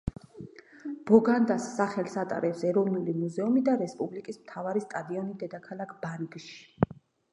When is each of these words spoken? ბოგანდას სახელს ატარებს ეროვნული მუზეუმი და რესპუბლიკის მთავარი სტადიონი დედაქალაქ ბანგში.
ბოგანდას 1.09 1.67
სახელს 1.79 2.17
ატარებს 2.23 2.63
ეროვნული 2.69 3.15
მუზეუმი 3.19 3.63
და 3.69 3.77
რესპუბლიკის 3.85 4.41
მთავარი 4.41 4.83
სტადიონი 4.89 5.37
დედაქალაქ 5.45 5.95
ბანგში. 6.07 6.53